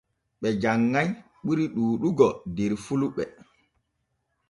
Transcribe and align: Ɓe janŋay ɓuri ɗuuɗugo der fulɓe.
Ɓe 0.41 0.47
janŋay 0.61 1.09
ɓuri 1.45 1.65
ɗuuɗugo 1.75 2.27
der 2.55 2.71
fulɓe. 2.85 3.23